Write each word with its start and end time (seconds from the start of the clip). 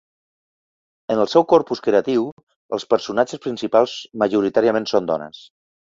En 1.15 1.21
el 1.25 1.29
seu 1.33 1.45
corpus 1.53 1.83
creatiu, 1.89 2.27
els 2.79 2.89
personatges 2.95 3.45
principals 3.47 3.97
majoritàriament 4.25 4.95
són 4.95 5.15
dones. 5.17 5.49